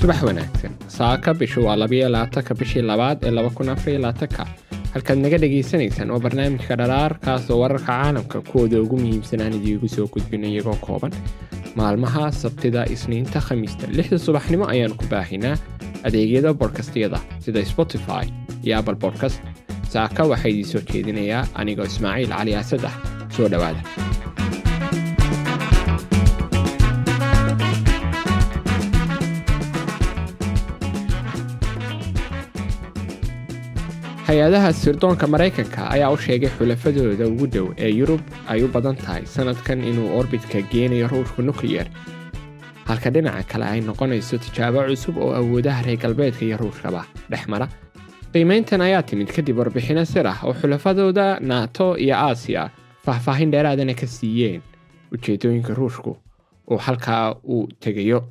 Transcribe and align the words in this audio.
subax 0.00 0.22
wanaagsan. 0.22 0.72
Saaka 0.88 1.34
bishu 1.34 1.64
waa 1.66 1.76
labiyo 1.76 2.08
labaatanka 2.08 2.54
bishii 2.54 2.82
labaad 2.82 3.18
ee 3.22 3.30
laba 3.30 3.50
kun 3.50 3.68
afariyo 3.68 4.00
labaatanka 4.00 4.46
halkaad 4.94 5.18
naga 5.18 5.38
dhagaysanaysaan 5.38 6.10
waa 6.10 6.18
barnaamijka 6.24 6.76
dharaar 6.76 7.18
kaasoo 7.24 7.58
wararka 7.60 7.86
caalamka 7.86 8.40
kuwooda 8.40 8.80
ugu 8.82 8.96
muhiimsan 8.98 9.40
aan 9.40 9.54
idiigu 9.58 9.88
soo 9.88 10.06
gudbin 10.06 10.44
iyagoo 10.44 10.74
kooban. 10.86 11.12
Maalmaha 11.76 12.32
sabtida 12.32 12.84
isniinta 12.94 13.40
khamiista 13.40 13.86
lixda 13.96 14.18
subaxnimo 14.18 14.64
ayaanu 14.72 14.94
ku 14.94 15.04
baahinaa 15.10 15.56
adeegyada 16.04 16.52
bodkastyada 16.54 17.18
sida 17.44 17.64
spotify 17.64 18.24
iyo 18.64 18.78
apple 18.78 18.94
bodkast 18.94 19.40
saaka 19.94 20.24
waxaa 20.24 20.48
idiin 20.52 20.66
soo 20.72 20.80
jeedinayaa 20.92 21.46
anigoo 21.54 21.84
ismaaciil 21.92 22.30
cali 22.36 22.54
asad 22.62 22.84
ah 22.90 22.94
soo 23.36 23.48
dhowaada 23.48 23.80
hay'adaha 34.26 34.72
sirdoonka 34.72 35.26
maraykanka 35.26 35.90
ayaa 35.94 36.10
u 36.14 36.16
sheegay 36.16 36.50
xulafadooda 36.58 37.26
ugu 37.32 37.46
dhow 37.46 37.66
ee 37.78 37.90
yurub 38.00 38.20
ay 38.48 38.62
u 38.64 38.68
badan 38.68 38.96
tahay 38.96 39.26
sanadkan 39.26 39.82
inuu 39.90 40.08
orbitka 40.18 40.60
geenayo 40.72 41.08
ruushka 41.12 41.42
nukliyar 41.42 41.86
halka 42.88 43.10
dhinaca 43.14 43.42
kale 43.52 43.64
ay 43.66 43.80
noqonayso 43.80 44.38
tijaabo 44.38 44.84
cusub 44.88 45.16
oo 45.18 45.32
awoodaha 45.40 45.82
reer 45.86 45.98
galbeedka 45.98 46.44
iyo 46.44 46.56
ruushkaba 46.56 47.04
dhex 47.30 47.46
mara. 47.48 47.68
Qiimayntan 48.32 48.80
ayaa 48.80 49.02
timid 49.02 49.28
kadib 49.34 49.58
warbixino 49.58 50.04
sir 50.04 50.26
ah 50.26 50.38
oo 50.44 50.54
xulafadooda 50.54 51.40
nato 51.40 51.96
iyo 51.98 52.14
aasiya 52.16 52.70
faahfaahin 53.04 53.50
dheeraadana 53.50 53.94
ka 53.94 54.06
siiyeen 54.06 54.62
ujeedooyinka 55.12 55.74
ruushku 55.74 56.16
uu 56.70 56.78
halkaa 56.78 57.34
uu 57.44 57.66
tegayo 57.80 58.24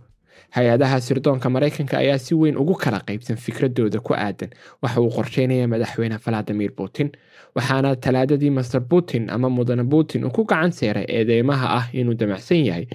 hay'adaha 0.56 0.98
sirdoonka 1.02 1.50
maraykanka 1.50 1.98
ayaa 1.98 2.18
si 2.18 2.36
weyn 2.36 2.58
ugu 2.58 2.74
kala 2.84 3.00
qaybsan 3.08 3.38
fikradooda 3.38 4.00
ku 4.00 4.14
aadan. 4.14 4.50
Waxa 4.82 5.02
uu 5.02 5.10
qorsheynaya 5.18 5.68
madaxweyne 5.68 6.18
valadimir 6.26 6.72
putin 6.76 7.12
waxaana 7.56 7.96
talaadadii 7.96 8.50
master 8.58 8.82
putin 8.82 9.30
ama 9.30 9.50
mudane 9.50 9.84
putin 9.94 10.26
uu 10.26 10.32
ku 10.38 10.44
gacan 10.46 10.72
seeray 10.72 11.06
eedeymaha 11.08 11.68
ah 11.80 11.86
inuu 11.94 12.14
damacsan 12.14 12.66
yahay 12.66 12.88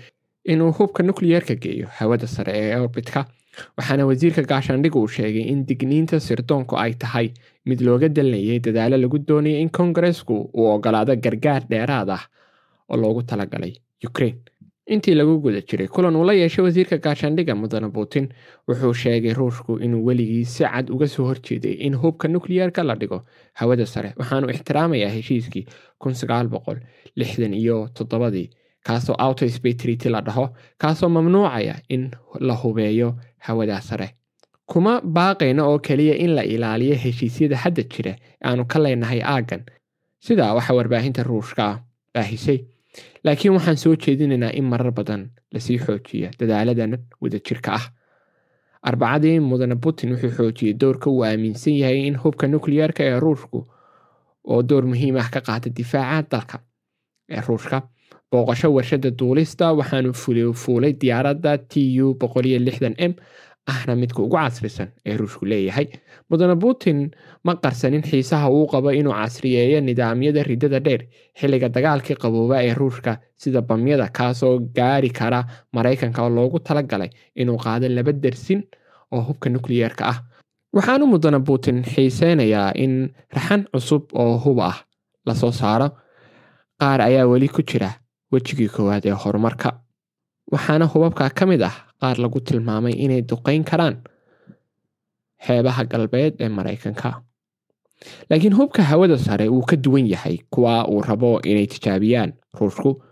inuu 0.44 0.72
hubka 0.78 1.02
nukliyerka 1.02 1.54
geeyo 1.54 1.86
hawada 1.98 2.26
sare 2.26 2.52
ee 2.54 2.76
orbitka. 2.76 3.24
Waxaana 3.78 4.06
wasiirka 4.06 4.42
gaashaandhig 4.42 4.96
uu 4.96 5.08
sheegay 5.08 5.42
in 5.52 5.64
digniinta 5.66 6.20
sirdoonku 6.20 6.76
ay 6.76 6.92
tahay 6.94 7.32
mid 7.64 7.80
looga 7.80 8.08
dalnayay 8.08 8.58
dadaalo 8.60 8.96
lagu 8.96 9.18
doonaya 9.18 9.58
in 9.64 9.70
kongaresku 9.70 10.34
uu 10.54 10.66
ogolaado 10.74 11.16
gargaar 11.16 11.62
dheeraad 11.70 12.10
ah 12.10 12.22
oo 12.90 12.96
loogu 13.02 13.22
talagalay 13.22 13.72
ukraine 14.08 14.38
intii 14.86 15.14
lagu 15.14 15.38
guda 15.42 15.60
jiray 15.68 15.88
kulan 15.88 16.16
uu 16.16 16.24
la 16.24 16.32
yeeshay 16.32 16.64
wasiirka 16.64 16.98
gaashaandhigga 16.98 17.54
mudane 17.54 17.88
putin 17.90 18.28
wuxuu 18.68 18.94
sheegay 18.94 19.32
ruushku 19.34 19.78
inuu 19.78 20.04
weligii 20.06 20.44
si 20.44 20.64
cad 20.64 20.90
uga 20.94 21.08
soo 21.08 21.24
horjeeday 21.26 21.72
in 21.86 21.94
hubka 21.94 22.28
nukliyerka 22.28 22.82
la 22.82 22.94
dhigo 22.94 23.22
hawada 23.54 23.86
sare. 23.86 24.14
Waxaanu 24.16 24.50
ixtiraamayaa 24.50 25.10
heshiiskii 25.10 25.66
iyo 27.54 27.88
toddobadii 27.94 28.50
kaasoo 28.86 29.14
autospatrity 29.18 30.08
la 30.08 30.20
dhaho 30.20 30.48
kaasoo 30.78 31.08
mamnuucaya 31.08 31.74
in 31.88 32.10
la 32.40 32.54
hubeeyo 32.54 33.14
hawada 33.38 33.80
sare. 33.80 34.14
Kuma 34.66 35.00
baaqayno 35.00 35.66
oo 35.70 35.78
keliya 35.78 36.14
in 36.16 36.30
la 36.34 36.42
ilaaliyo 36.44 36.94
heshiisyada 36.94 37.56
hadda 37.56 37.82
jira 37.82 38.16
aanu 38.44 38.64
ka 38.66 38.78
leenahay 38.78 39.20
aaggan. 39.22 39.62
Sidaa 40.20 40.54
waxaa 40.54 40.74
warbaahinta 40.74 41.22
ruushka 41.22 41.82
baahisay 42.14 42.58
laakiin 43.24 43.54
waxaan 43.56 43.76
soo 43.76 43.94
jeedinaynaa 43.96 44.50
in 44.58 44.64
marar 44.64 44.92
badan 44.92 45.22
la 45.52 45.60
sii 45.60 45.78
xoojiya 45.78 46.30
dadaaladan 46.40 46.98
wadajirka 47.20 47.72
ah. 47.78 47.86
Arbacadii 48.88 49.40
mudane 49.40 49.76
putin 49.76 50.12
wuxuu 50.12 50.30
xoojiyey 50.36 50.74
doorka 50.80 51.10
uu 51.10 51.22
aaminsan 51.24 51.74
yahay 51.82 52.06
in 52.06 52.16
hubka 52.22 52.46
nukliyerka 52.48 53.02
ee 53.04 53.20
ruushku 53.20 53.58
oo 54.44 54.62
door 54.68 54.84
muhiim 54.86 55.16
ah 55.16 55.28
ka 55.30 55.40
qaata 55.40 55.70
difaaca 55.76 56.28
dalka 56.30 56.56
ee 57.30 57.40
ruushka. 57.48 57.82
Booqasho 58.30 58.68
warshada 58.74 59.10
duulista 59.18 59.72
waxaanu 59.78 60.12
fuulay 60.62 60.92
diyaaradda 61.00 61.58
t 61.58 61.72
u 62.02 62.14
m 63.10 63.12
ahna 63.72 63.94
midka 64.00 64.22
ugu 64.22 64.36
casrisan 64.36 64.88
ee 65.06 65.16
ruushku 65.20 65.44
leeyahay 65.50 65.86
mudane 66.30 66.56
putin 66.62 66.98
ma 67.44 67.52
qarsanin 67.64 68.02
xiisaha 68.10 68.46
uu 68.56 68.66
qabo 68.72 68.90
inuu 69.00 69.12
casriyeeyo 69.20 69.80
nidaamyada 69.88 70.42
ridada 70.50 70.80
dheer 70.86 71.02
xilliga 71.38 71.68
dagaalkii 71.76 72.16
qabooba 72.22 72.62
ee 72.66 72.74
ruushka 72.80 73.12
sida 73.42 73.60
bamyada 73.68 74.06
kaasoo 74.18 74.54
gaari 74.78 75.10
kara 75.18 75.40
maraykanka 75.74 76.22
oo 76.22 76.30
loogu 76.38 76.58
talagalay 76.66 77.10
inuu 77.40 77.58
qaado 77.64 77.88
laba 77.88 78.12
dersin 78.12 78.60
oo 79.14 79.20
hubka 79.28 79.50
nukliyerka 79.50 80.04
ah 80.12 80.18
waxaanu 80.76 81.06
mudane 81.12 81.40
putin 81.48 81.76
xiiseynayaa 81.92 82.70
in 82.84 82.94
raxan 83.36 83.62
cusub 83.72 84.02
oo 84.22 84.36
hub 84.44 84.58
ah 84.70 84.76
la 85.26 85.34
soo 85.34 85.52
saaro 85.60 85.88
qaar 86.80 87.00
ayaa 87.08 87.26
weli 87.32 87.48
ku 87.48 87.62
jira 87.70 87.90
wejigii 88.32 88.68
koowaad 88.74 89.04
ee 89.10 89.16
horumarka 89.22 89.68
waxaana 90.52 90.86
hubabka 90.92 91.30
ka 91.34 91.44
mid 91.46 91.62
ah 91.62 91.74
qaar 92.00 92.16
lagu 92.22 92.40
tilmaamay 92.40 92.92
inay 93.04 93.22
duqeyn 93.22 93.64
karaan 93.64 93.96
xeebaha 95.46 95.84
galbeed 95.84 96.34
ee 96.40 96.48
maraykanka. 96.48 97.22
Laakiin 98.30 98.54
hubka 98.58 98.82
hawada 98.82 99.18
sare 99.18 99.48
wuu 99.48 99.64
ka 99.64 99.76
duwan 99.76 100.06
yahay 100.06 100.38
kuwa 100.50 100.88
uu 100.88 101.00
rabo 101.02 101.40
inay 101.42 101.66
tijaabiyaan 101.66 102.32
ruushku 102.60 103.02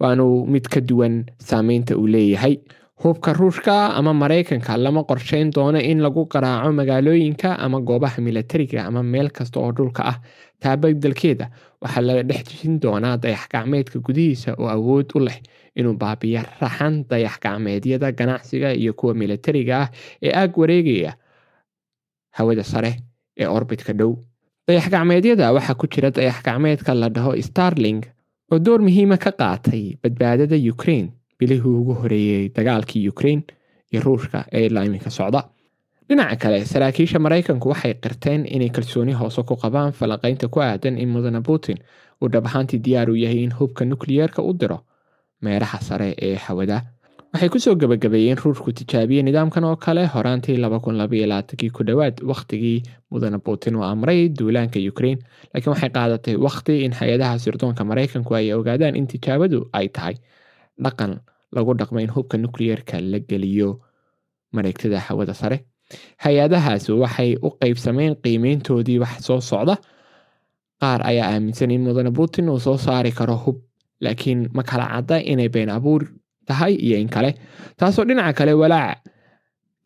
waanu 0.00 0.46
mid 0.46 0.66
ka 0.68 0.80
duwan 0.80 1.26
saameynta 1.38 1.96
uu 1.96 2.06
leeyahay 2.06 2.58
hubka 3.02 3.32
ruushka 3.32 3.94
ama 3.98 4.12
maraykanka 4.14 4.76
lama 4.76 5.02
qorsheyn 5.04 5.50
doono 5.54 5.78
in 5.80 5.98
lagu 6.00 6.26
qaraaco 6.32 6.70
magaalooyinka 6.72 7.58
ama 7.58 7.80
goobaha 7.80 8.20
milatariga 8.22 8.84
ama 8.86 9.02
meel 9.02 9.30
kasta 9.30 9.60
oo 9.60 9.72
dhulka 9.72 10.02
ah. 10.12 10.18
Taabadalkeeda 10.62 11.46
waxaa 11.82 12.02
la 12.06 12.22
dhex 12.22 12.44
jejin 12.50 12.78
doonaa 12.82 13.16
dayax 13.22 13.48
gacmeedka 13.52 13.98
gudihiisa 13.98 14.54
oo 14.58 14.68
awood 14.68 15.10
u 15.16 15.20
leh 15.26 15.38
inuu 15.76 15.94
baabiyo 15.98 16.42
raxan 16.60 17.02
dayax 17.10 17.40
gacmeedyada 17.42 18.12
ganacsiga 18.12 18.70
iyo 18.74 18.92
kuwa 18.94 19.14
milatariga 19.14 19.74
ah 19.82 19.88
ee 20.22 20.30
aag 20.40 20.54
wareegaya 20.58 21.12
hawada 22.30 22.62
sare 22.64 22.92
ee 23.36 23.46
orbitka 23.46 23.92
dhow. 23.92 24.14
Dayax 24.68 24.86
gacmeedyada 24.94 25.52
waxaa 25.52 25.74
ku 25.74 25.86
jira 25.90 26.10
dayax 26.10 26.42
gacmeedka 26.46 26.94
la 26.94 27.08
dhaho 27.08 27.34
starling 27.42 28.06
oo 28.52 28.58
door 28.58 28.78
muhiima 28.78 29.16
ka 29.18 29.32
qaatay 29.34 29.98
badbaadada 30.02 30.54
ukraine 30.72 31.10
bilihii 31.42 31.74
ugu 31.80 31.94
horeeyey 32.02 32.48
dagaalkii 32.56 33.08
ukraine 33.08 33.42
iyo 33.92 34.02
ruushka 34.06 34.44
ee 34.52 34.66
ilaa 34.66 35.10
socda. 35.10 35.42
Dhinaca 36.08 36.36
kale 36.36 36.64
saraakiisha 36.64 37.18
maraykanku 37.18 37.68
waxay 37.72 37.94
qirteen 37.94 38.46
inay 38.46 38.68
kalsooni 38.70 39.12
hoose 39.20 39.42
ku 39.48 39.56
qabaan 39.56 39.92
falanqaynta 39.98 40.48
ku 40.48 40.60
aadan 40.60 40.98
in 41.02 41.08
mudane 41.14 41.40
putin 41.42 41.78
uu 42.22 42.28
dhab 42.32 42.46
ahaantii 42.46 42.78
diyaar 42.84 43.10
u 43.10 43.14
yahay 43.16 43.42
in 43.44 43.52
hubka 43.58 43.84
nukliyerka 43.84 44.42
u 44.42 44.52
diro 44.60 44.78
meeraha 45.42 45.78
sare 45.80 46.14
ee 46.22 46.34
hawada. 46.46 46.82
Waxay 47.32 47.48
ku 47.48 47.58
soo 47.64 47.74
gabagabeeyeen 47.80 48.36
ruushku 48.44 48.72
tijaabiye 48.72 49.22
nidaamkan 49.22 49.64
oo 49.64 49.76
kale 49.76 50.04
horaantii 50.14 50.58
ku 51.72 51.84
dhowaad 51.84 52.20
wakhtigii 52.30 52.82
mudane 53.10 53.38
putin 53.38 53.76
uu 53.76 53.84
amray 53.84 54.28
duulaanka 54.28 54.78
ukraine 54.92 55.20
laakiin 55.54 55.72
waxay 55.72 55.90
qaadatay 55.96 56.36
wakhti 56.36 56.84
in 56.84 56.92
hay'adaha 56.92 57.38
sirdoonka 57.38 57.84
maraykanku 57.84 58.34
ay 58.34 58.52
ogaadaan 58.52 58.96
in 58.96 59.06
tijaabadu 59.06 59.68
ay 59.72 59.88
tahay 59.88 60.14
dhaqan 60.78 61.20
lagu 61.52 61.74
dhaqmo 61.74 61.98
in 62.00 62.10
hubka 62.10 62.38
nukliyerka 62.38 63.00
la 63.00 63.18
geliyo 63.18 63.80
mareegtada 64.52 64.98
hawada 65.00 65.34
sare. 65.34 65.58
Hay'adahaas 66.24 66.88
waxay 66.88 67.36
u 67.42 67.50
qeybsameen 67.60 68.14
qiimeyntoodii 68.22 68.98
wax 69.02 69.24
soo 69.26 69.40
socda. 69.40 69.76
Qaar 70.80 71.00
ayaa 71.06 71.28
aaminsan 71.34 71.70
in 71.70 71.82
mudane 71.84 72.10
putin 72.10 72.48
uu 72.48 72.58
soo 72.60 72.76
saari 72.76 73.12
karo 73.12 73.36
hub 73.36 73.58
laakiin 74.00 74.48
ma 74.54 74.62
kala 74.62 74.86
cadda 74.92 75.20
inay 75.22 75.48
been 75.48 75.70
abuur 75.70 76.02
tahay 76.46 76.74
iyo 76.74 76.96
in 76.98 77.08
kale. 77.08 77.34
Taasoo 77.76 78.04
dhinaca 78.04 78.32
kale 78.38 78.52
walaac 78.52 78.98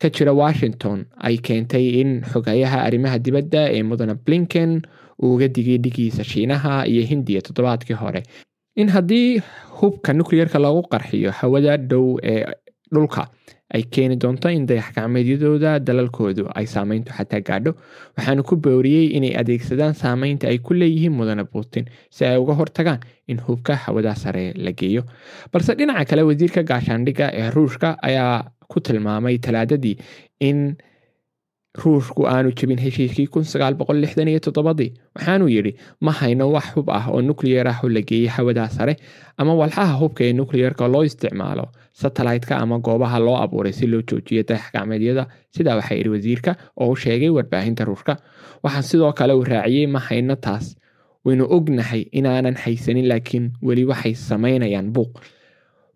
ka 0.01 0.09
jira 0.09 0.33
washington 0.33 1.05
ay 1.17 1.37
keentay 1.37 2.01
in 2.01 2.21
xogayaha 2.21 2.81
arrimaha 2.87 3.19
dibadda 3.19 3.69
ee 3.75 3.83
mudane 3.83 4.13
blinken 4.25 4.81
uu 5.21 5.33
uga 5.35 5.47
digay 5.47 5.77
dhigiisa 5.77 6.23
shiinaha 6.23 6.85
iyo 6.87 7.03
hindiya 7.05 7.41
toddobaadkii 7.41 7.93
hore 8.01 8.21
in 8.81 8.89
haddii 8.95 9.41
hubka 9.81 10.13
nukliyerka 10.13 10.59
lagu 10.65 10.81
qarxiyo 10.93 11.31
hawada 11.39 11.77
dhow 11.77 12.05
ee 12.31 12.43
dhulka 12.93 13.23
ay 13.75 13.81
keeni 13.93 14.15
doonto 14.23 14.49
in 14.57 14.65
dayax 14.69 14.93
gacmeedyadooda 14.95 15.71
dalalkoodu 15.87 16.43
ay 16.59 16.65
saameyntu 16.73 17.11
xataa 17.17 17.41
gaadho 17.49 17.71
waxaanu 18.17 18.43
ku 18.49 18.55
booriyey 18.65 19.07
inay 19.17 19.33
adeegsadaan 19.41 19.93
saameynta 20.03 20.47
ay 20.51 20.57
ku 20.67 20.73
leeyihiin 20.81 21.11
mudane 21.19 21.43
putin 21.53 21.85
si 22.15 22.25
ay 22.25 22.37
uga 22.43 22.53
hortagaan 22.59 23.01
in 23.27 23.39
hubka 23.47 23.75
hawada 23.75 24.15
sare 24.15 24.53
la 24.55 24.71
geeyo. 24.71 25.03
Balse 25.51 25.75
dhinaca 25.79 26.05
kale 26.09 26.21
wasiirka 26.29 26.63
gaashaandhigga 26.69 27.27
ee 27.41 27.49
ruushka 27.55 27.89
ayaa 28.09 28.35
ku 28.71 28.79
tilmaamay 28.79 29.35
talaadadii 29.45 29.95
in 30.49 30.59
ruushku 31.83 32.27
aanu 32.27 32.51
jebin 32.57 32.79
heshiiskii 32.85 33.27
waxaanuu 35.15 35.47
yidhi 35.49 35.71
ma 36.01 36.11
hayno 36.11 36.51
wax 36.51 36.73
hub 36.75 36.89
ah 36.89 37.05
oo 37.11 37.21
nukliyar 37.21 37.67
ah 37.67 37.79
oo 37.83 37.89
la 37.89 38.01
geeyey 38.01 38.27
hawadaa 38.27 38.69
sare 38.69 38.95
ama 39.37 39.53
walxaha 39.53 39.93
hubka 40.01 40.23
ee 40.23 40.33
nukliyerka 40.33 40.87
loo 40.87 41.03
isticmaalo 41.03 41.65
satellite-ka 41.93 42.57
ama 42.57 42.79
goobaha 42.79 43.19
loo 43.19 43.35
abuuray 43.43 43.73
si 43.73 43.87
loo 43.87 44.01
joojiyo 44.01 44.43
dayax-gacmeedyada 44.49 45.27
sidaa 45.55 45.75
waxaa 45.79 45.95
yidhi 45.99 46.09
wasiirka 46.09 46.55
oo 46.81 46.91
u 46.91 46.95
sheegay 46.95 47.29
warbaahinta 47.29 47.85
ruushka. 47.85 48.17
Waxaa 48.63 48.81
sidoo 48.81 49.13
kale 49.13 49.33
uu 49.33 49.43
raaciyey 49.43 49.87
ma 49.87 49.99
hayno 49.99 50.35
taas. 50.35 50.75
Waynu 51.25 51.45
ognahay 51.49 52.01
inaanan 52.11 52.55
haysanin 52.55 53.07
laakiin 53.07 53.51
weli 53.61 53.85
waxay 53.85 54.13
samaynayaan 54.13 54.91
buuq. 54.93 55.11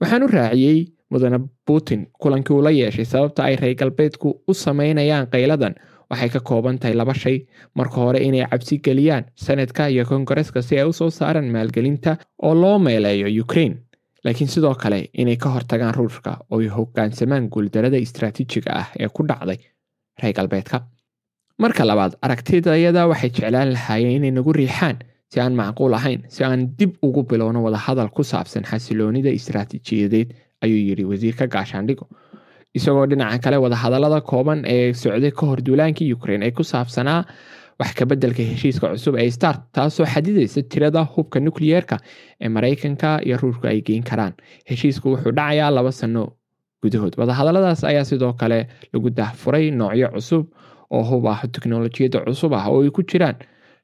Waxaan 0.02 0.24
u 0.24 0.28
raaciyey 0.28 0.86
mudane 1.12 1.40
putin. 1.66 2.08
Kulankii 2.22 2.54
uu 2.56 2.70
yeeshay 2.70 3.06
sababta 3.06 3.44
ay 3.44 3.56
reer 3.56 3.76
galbeedku 3.76 4.30
u 4.48 4.54
samaynayaan 4.54 5.28
qayladan 5.34 5.76
waxay 6.10 6.30
ka 6.30 6.40
kooban 6.40 6.80
tahay 6.80 6.96
laba 6.96 7.14
shay. 7.14 7.38
Marka 7.76 7.96
hore 7.96 8.20
inay 8.28 8.46
cabsi 8.52 8.80
geliyaan 8.86 9.24
sanadka 9.36 9.88
iyo 9.90 10.06
kongareska 10.06 10.62
si 10.62 10.80
ay 10.80 10.86
u 10.90 10.94
soo 10.94 11.10
saaraan 11.10 11.52
maalgelinta 11.52 12.18
oo 12.44 12.54
loo 12.62 12.80
meeleeyo 12.80 13.28
ukraine. 13.44 13.76
Laakiin 14.24 14.48
sidoo 14.50 14.76
kale 14.76 15.10
inay 15.14 15.36
ka 15.38 15.50
hortagaan 15.50 15.94
ruushka 15.96 16.38
oo 16.52 16.60
ay 16.60 16.68
hogaansamaan 16.68 17.48
guuldarada 17.54 17.98
istraatiijiga 17.98 18.72
ah 18.82 18.88
ee 19.00 19.08
ku 19.16 19.24
dhacday 19.28 19.58
reer 20.24 20.34
galbeedka 20.38 20.78
marka 21.62 21.86
labaad 21.86 22.14
aragtidayada 22.22 23.08
waxay 23.12 23.30
jeclaan 23.30 23.72
lahaayeen 23.74 24.12
inay 24.18 24.32
nagu 24.32 24.54
riixaan 24.54 24.98
si 25.32 25.40
aan 25.40 25.56
macquul 25.60 25.94
ahayn 26.00 26.22
si 26.34 26.44
aan 26.44 26.62
dib 26.78 26.92
ugu 27.08 27.24
bilowno 27.30 27.64
wadahadal 27.66 28.10
ku 28.16 28.24
saabsan 28.24 28.64
xasiloonida 28.70 29.30
istraatiijiyadeed 29.40 30.30
ayuu 30.62 30.82
yidhi 30.90 31.04
wasiirka 31.12 31.48
gaashaandhigo 31.54 32.06
isagoo 32.78 33.06
dhinaca 33.12 33.40
kale 33.44 33.58
wadahadalada 33.58 34.22
kooban 34.22 34.60
ee 34.66 34.94
socday 34.94 35.32
ka 35.32 35.46
hor 35.50 35.60
duulaankii 35.68 36.14
ukraine 36.18 36.46
ay 36.46 36.52
ku 36.52 36.64
saabsanaa 36.64 37.26
wax 37.80 37.92
kabeddelka 38.00 38.44
heshiiska 38.52 38.88
cusub 38.94 39.16
ee 39.24 39.30
start 39.38 39.60
taasoo 39.76 40.06
xadidaysa 40.14 40.62
tirada 40.72 41.02
hubka 41.14 41.40
nukliyeerka 41.40 41.98
ee 42.42 42.50
maraykanka 42.56 43.10
iyo 43.26 43.38
ruushka 43.42 43.68
ay 43.74 43.82
geyn 43.88 44.04
karaan. 44.10 44.34
Heshiisku 44.70 45.06
wuxuu 45.14 45.32
dhacayaa 45.38 45.72
laba 45.78 45.92
sano 45.92 46.24
gudahood. 46.84 47.14
Wadahadaladaas 47.18 47.84
ayaa 47.84 48.06
sidoo 48.06 48.34
kale 48.34 48.68
lagu 48.94 49.10
dahfuray 49.10 49.72
noocyo 49.72 50.08
cusub 50.16 50.46
oo 50.96 51.04
hub 51.10 51.26
ah 51.34 51.42
teknolojiyadda 51.56 52.20
cusub 52.28 52.54
ah 52.54 52.66
oo 52.70 52.84
ay 52.86 52.90
ku 52.90 53.02
jiraan 53.04 53.36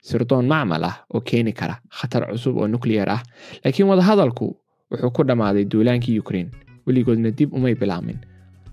sirdoon 0.02 0.46
macmal 0.54 0.84
ah 0.92 0.96
oo 1.14 1.22
keeni 1.22 1.54
kara 1.60 1.76
khatar 1.98 2.24
cusub 2.32 2.58
oo 2.58 2.68
nukliyeer 2.68 3.10
ah. 3.10 3.22
Laakiin 3.66 3.90
wadahadalku 3.92 4.48
wuxuu 4.92 5.12
ku 5.18 5.24
dhammaaday 5.30 5.66
duulaankii 5.66 6.20
ukraine 6.24 6.50
weligoodna 6.88 7.32
dib 7.40 7.54
umay 7.60 7.76
bilaamin 7.82 8.18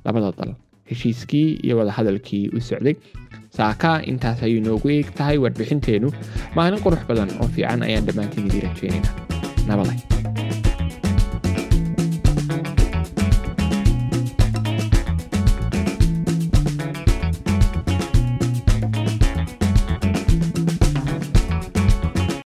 labada 0.04 0.30
dal 0.38 0.52
heshiiskii 0.90 1.48
iyo 1.66 1.74
wadahadalkii 1.80 2.44
u 2.56 2.60
socday 2.68 2.94
saaka 3.58 3.90
intaas 4.12 4.42
ayuu 4.46 4.62
noogu 4.66 4.88
eeg 4.96 5.08
tahay 5.18 5.38
warbixinteennu 5.44 6.10
maalin 6.56 6.80
qurux 6.84 7.02
badan 7.10 7.30
oo 7.40 7.48
fiican 7.54 7.82
ayaan 7.88 8.06
dhammaantiin 8.08 8.46
idii 8.50 8.62
rajeynayna 8.66 9.10
nabaday 9.68 9.98